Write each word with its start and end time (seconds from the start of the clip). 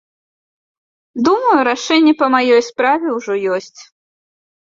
Думаю, 1.25 1.59
рашэнне 1.69 2.13
па 2.21 2.27
маёй 2.35 2.61
справе 2.69 3.07
ўжо 3.17 3.33
ёсць. 3.59 3.81